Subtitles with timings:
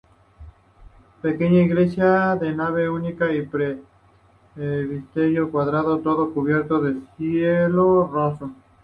[1.21, 3.45] Pequeña iglesia de nave única y
[4.55, 8.51] presbiterio cuadrado, todo cubierto de cielo raso.